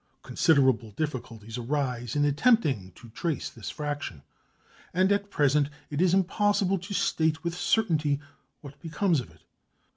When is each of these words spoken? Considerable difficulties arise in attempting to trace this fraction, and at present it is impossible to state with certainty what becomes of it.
Considerable 0.23 0.89
difficulties 0.93 1.59
arise 1.59 2.15
in 2.15 2.25
attempting 2.25 2.91
to 2.93 3.09
trace 3.09 3.51
this 3.51 3.69
fraction, 3.69 4.23
and 4.95 5.11
at 5.11 5.29
present 5.29 5.69
it 5.91 6.01
is 6.01 6.15
impossible 6.15 6.79
to 6.79 6.91
state 6.91 7.43
with 7.43 7.53
certainty 7.53 8.19
what 8.61 8.81
becomes 8.81 9.19
of 9.19 9.29
it. 9.29 9.43